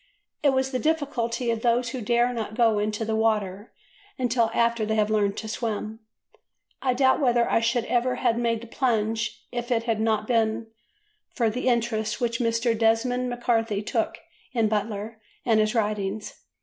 [0.41, 3.71] It was the difficulty of those who dare not go into the water
[4.17, 5.99] until after they have learnt to swim.
[6.81, 10.65] I doubt whether I should ever have made the plunge if it had not been
[11.29, 12.75] for the interest which Mr.
[12.75, 14.17] Desmond MacCarthy took
[14.53, 16.41] in Butler and his writings.